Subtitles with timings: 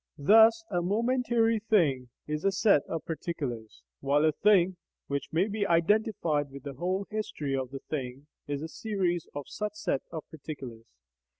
[0.17, 5.63] Thus a momentary thing is a set of particulars, while a thing (which may be
[5.67, 10.27] identified with the whole history of the thing) is a series of such sets of
[10.31, 10.87] particulars.